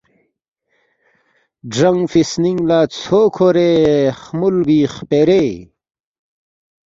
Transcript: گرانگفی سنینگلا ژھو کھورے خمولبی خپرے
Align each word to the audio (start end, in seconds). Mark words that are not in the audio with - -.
گرانگفی 1.73 2.21
سنینگلا 2.29 2.79
ژھو 2.99 3.21
کھورے 3.35 3.69
خمولبی 4.21 4.79
خپرے 4.93 5.43